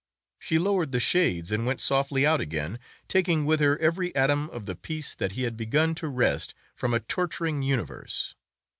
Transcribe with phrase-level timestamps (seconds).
[0.39, 4.65] She lowered the shades and went softly out again, taking with her every atom of
[4.65, 8.33] the peace that he had begun to wrest from a torturing universe.